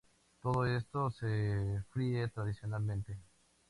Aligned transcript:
Todo 0.41 0.65
esto 0.65 1.11
se 1.11 1.83
fríe 1.91 2.27
tradicionalmente. 2.29 3.19